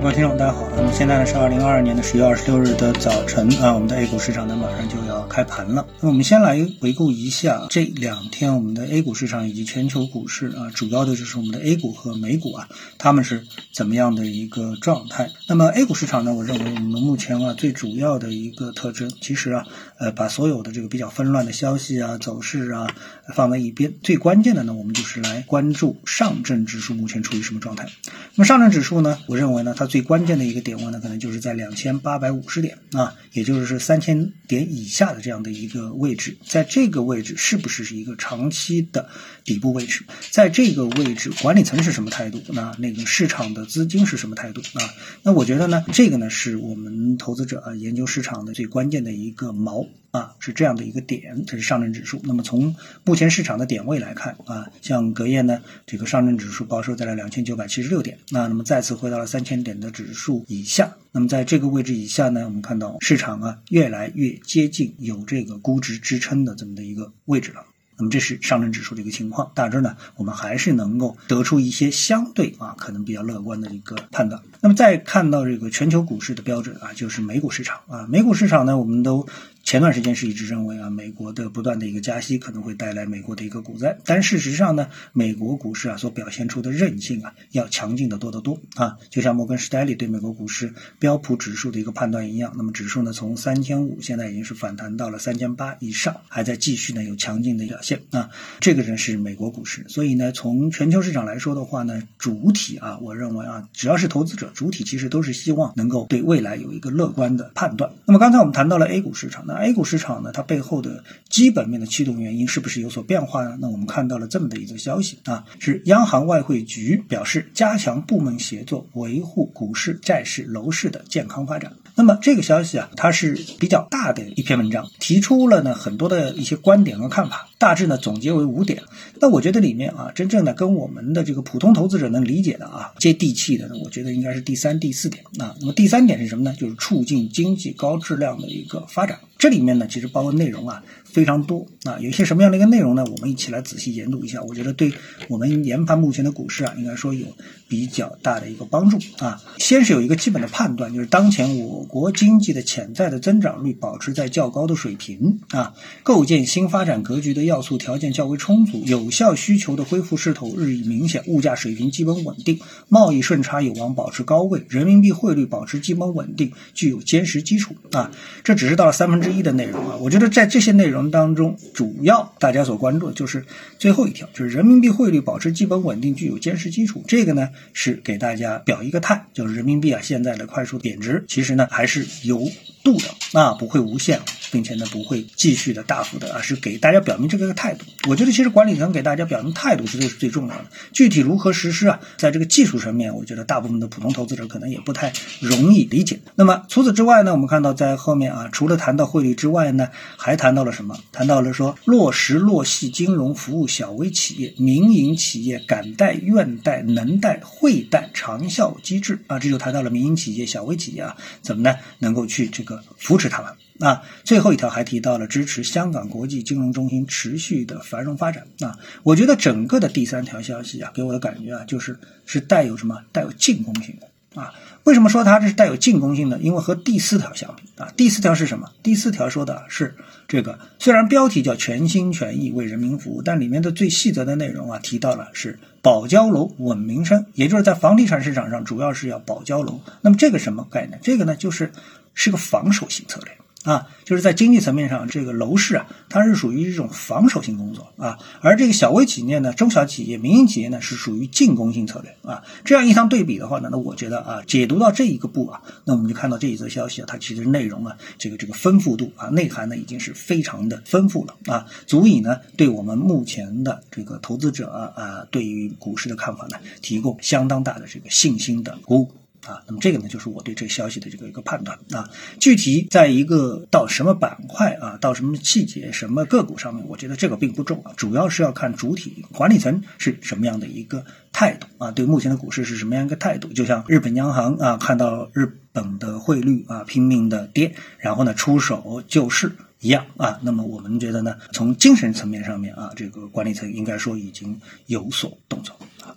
[0.00, 0.68] 各位听众，大家好。
[0.76, 5.86] 那么现在呢是二零二二年的十月二十六日的早晨啊，我们的 A 股市场呢马上就要开盘了。
[6.00, 12.68] 那我们先来回顾一下这两天我们的 A 股市场以及全球股市啊，主要的就是我们的 A 股和美股啊，
[12.98, 15.30] 他们是怎么样的一个状态？
[15.48, 19.66] 那么 A 股市场呢，我认为我们目前啊最主要的一个特征，其实啊
[19.98, 22.94] 呃把所有的这个比较纷乱的消息啊走势啊
[23.34, 27.88] 放在一边，最关键的呢，我们就是来关注上证指数目前处于什么状态。
[28.36, 39.08] 那么上证指数呢，我认为呢它最关键的一个点位呢，可能就是在两千八百五十点啊，也就是三千点以下的这样的一个位置，在这个位置是不是是一个长期的
[39.44, 40.04] 底部位置？
[40.30, 42.42] 在这个位置，管理层是什么态度？
[42.48, 44.82] 那那个市场的资金是什么态度啊？
[45.22, 52.20] 那我觉得呢，这个呢是我们投资者啊研究市场的最关键的一个锚啊，是这样的一个点，这是上证指数。
[52.24, 60.94] 那么从目前市场的点位来看啊，像隔夜呢，这个上证指数报收在了两千九百七十六点，那那么再次回到了三千点的指数以下。
[61.12, 67.64] 那么在这个位置以下呢，我们看到市场啊越来越接近有这个估值支撑的这么的一个位置了。
[67.96, 74.42] 那么这是上证指数的一个情况，大致呢，我们还是能够得出一些相对啊可能比较乐观的一个判断。
[74.60, 79.28] 那么再看到这个全球股市的标准啊，就是美股市场啊，美股市场呢，我们都。
[79.64, 98.28] 前段时间是一直认为啊，美国的不断的一个加息可能会带来美国的一个股灾，但事实上呢，美国股市啊所表现出的韧性啊要强劲的多得多啊，就像摩根士丹利对美国股市标普指数的一个判断一样，那么指数呢从三千五现在已经是反弹到了三千八以上，还在继续呢有强劲的表现啊，
[98.60, 107.90] 这个人是美国股市，所以呢从全球市场来说的话呢，主体啊我认为啊只要是投资者，主体其实都是希望能够对未来有一个乐观的判断。
[108.04, 109.53] 那么刚才我们谈到了 A 股市场呢。
[109.58, 113.58] A 股市场呢，它背后的基本面的驱动原因是不是有所变化呢？
[113.60, 121.72] 那我们看到了这么的一则消息啊，是央行外汇局表示加强部门协作，维护股市、债市、楼市的健康发展。
[121.96, 128.82] 那么这个消息啊，它是比较大的一篇文章，提出了呢很多的一些观点和看法，大致呢总结为五点。
[129.20, 135.54] 那我觉得里面啊，真正的跟我们的这个普通投资者能理解的啊，接地气的呢，我觉得应该是第三、第四点啊。
[135.60, 136.54] 那么第三点是什么呢？
[136.58, 139.20] 就是促进经济高质量的一个发展。
[139.44, 143.04] 这里面呢，其实包括内容啊非常多啊，有一些什么样的一个内容呢？
[143.04, 144.42] 我们一起来仔细研读一下。
[144.42, 144.90] 我觉得对
[145.28, 147.26] 我们研判目前的股市啊，应该说有
[147.68, 149.38] 比较大的一个帮助啊。
[149.58, 168.10] 先是有一个基本的判断，就是当前我国经济的潜在的增长率保持在较高的水平啊，构建新发展格局的要素条件较为充足，有效需求的恢复势头日益明显，物价水平基本稳定，贸易顺差有望保持高位，人民币汇率保持基本稳定，具有坚实基础啊。
[168.42, 169.33] 这只是到了三分之一。
[169.42, 173.44] 的内容啊，我觉得在这些内容当中，主要大家所关注的就是
[173.78, 177.02] 最后一条，就是人民币汇率保持基本稳定，具有坚实基础。
[177.06, 182.48] 这个呢是给大家表一个态，就是人民币啊现在的快速贬值，其实呢还是由
[182.84, 184.20] 度的啊，不会无限，
[184.52, 187.84] 并且呢不会继续的大幅的啊，是给大家表明这个态度。
[188.08, 196.20] 我觉得其实管理层给大家表明态度是最是最重要的，具体如何实施啊，在这个技术层面，我觉得大部分的普通投资者可能也不太容易理解。
[196.36, 199.34] 那么除此之外呢，我们看到在后面啊，除了谈到汇率。
[199.34, 200.96] 之外呢，还谈到了什么？
[201.12, 211.76] 谈到了说落实落细金融服务小微企业、民营企业敢贷、愿贷、能贷、会贷长效机制啊，这就谈到了民营企业、小微企业啊，怎么呢？
[211.98, 214.02] 能够去这个扶持他们啊。
[214.24, 218.78] 最后一条还提到了支持香港国际金融中心持续的繁荣发展啊。
[219.02, 223.02] 我觉得整个的第三条消息啊，给我的感觉啊，就是是带有什么？
[223.12, 224.08] 带有进攻性的。
[224.34, 224.52] 啊，
[224.82, 226.40] 为什么说它这是带有进攻性的？
[226.40, 228.72] 因为和第四条相比啊，第四条是什么？
[228.82, 229.94] 第四条说的是
[230.26, 239.80] 这个，虽然标题叫全心全意为人民服务，但里面的最细则的内容啊，提到了是保交楼稳民生，也就是在房地产市场上主要是要保交楼。
[240.00, 240.98] 那么这个什么概念？
[241.00, 241.70] 这个呢，就是
[242.14, 243.32] 是个防守性策略。
[243.64, 252.42] 啊，就是在经济层面上，这个楼市啊，它是属于一种防守性工作啊，而这个小微企业呢、中小企业、民营企业呢，是属于进攻性策略啊。
[252.66, 269.23] 这样一相对比的话呢，那我觉得啊，解读到这一个步啊，那我们就看到这一则消息啊，它其实内容啊，这个这个丰富度啊，内涵呢，已经是非常的丰富了啊，足以呢，对我们目前的这个投资者啊，对于股市的看法呢，提供相当大的这个信心的鼓舞。
[269.46, 272.08] 啊，那么这个呢，就是我对这个消息的这个一个判断啊。
[272.40, 283.52] 具体在一个到什么板块啊，到什么细节、什么个股上面，我觉得这个并不重要，主要是要看主体管理层是什么样的一个态度啊，对目前的股市是什么样一个态度。
[283.52, 290.38] 就像日本央行啊，看到日本的汇率啊拼命的跌，然后呢出手救市一样啊。
[290.42, 296.16] 那么我们觉得呢，从精神层面上面啊，这个管理层应该说已经有所动作啊。